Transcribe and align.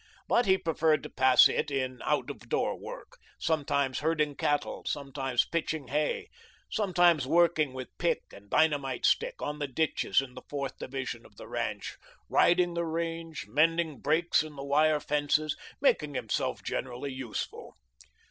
But 0.27 0.47
he 0.47 0.57
preferred 0.57 1.03
to 1.03 1.11
pass 1.11 1.47
it 1.47 1.69
in 1.69 2.01
out 2.05 2.31
of 2.31 2.39
door 2.49 2.75
work, 2.75 3.19
sometimes 3.37 3.99
herding 3.99 4.35
cattle, 4.35 4.83
sometimes 4.87 5.45
pitching 5.45 5.89
hay, 5.89 6.27
sometimes 6.71 7.27
working 7.27 7.71
with 7.71 7.95
pick 7.99 8.23
and 8.33 8.49
dynamite 8.49 9.05
stick 9.05 9.39
on 9.43 9.59
the 9.59 9.67
ditches 9.67 10.19
in 10.19 10.33
the 10.33 10.41
fourth 10.49 10.79
division 10.79 11.23
of 11.23 11.35
the 11.37 11.47
ranch, 11.47 11.97
riding 12.29 12.73
the 12.73 12.83
range, 12.83 13.45
mending 13.47 13.99
breaks 13.99 14.41
in 14.41 14.55
the 14.55 14.65
wire 14.65 14.99
fences, 14.99 15.55
making 15.79 16.15
himself 16.15 16.63
generally 16.63 17.13
useful. 17.13 17.75